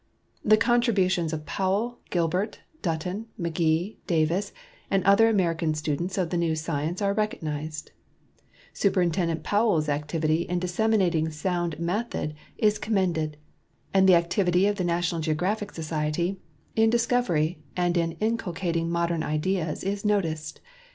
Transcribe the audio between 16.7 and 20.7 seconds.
in discovery and in inculcating modern ideas is noticed.